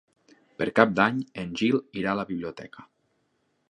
Per 0.61 0.67
Cap 0.79 0.95
d'Any 1.01 1.21
en 1.43 1.53
Gil 1.63 1.79
irà 2.03 2.17
a 2.17 2.21
la 2.25 2.29
biblioteca. 2.35 2.91